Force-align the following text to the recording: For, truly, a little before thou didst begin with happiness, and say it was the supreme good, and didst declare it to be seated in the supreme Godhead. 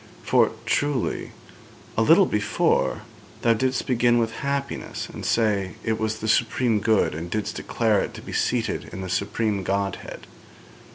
For, 0.23 0.53
truly, 0.65 1.31
a 1.95 2.01
little 2.01 2.25
before 2.25 3.03
thou 3.43 3.53
didst 3.53 3.85
begin 3.85 4.17
with 4.17 4.31
happiness, 4.37 5.07
and 5.13 5.23
say 5.23 5.75
it 5.83 5.99
was 5.99 6.17
the 6.21 6.27
supreme 6.27 6.79
good, 6.79 7.13
and 7.13 7.29
didst 7.29 7.55
declare 7.55 8.01
it 8.01 8.15
to 8.15 8.21
be 8.23 8.33
seated 8.33 8.85
in 8.91 9.01
the 9.01 9.09
supreme 9.09 9.61
Godhead. 9.61 10.25